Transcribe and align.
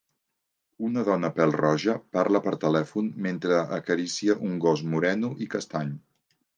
Una 0.87 1.03
dona 1.09 1.29
pèl-roja 1.35 1.95
parla 2.17 2.43
per 2.47 2.55
telèfon 2.65 3.13
mentre 3.29 3.63
acaricia 3.79 4.41
un 4.53 4.61
gos 4.69 4.87
moreno 4.97 5.35
i 5.49 5.55
castany. 5.57 5.99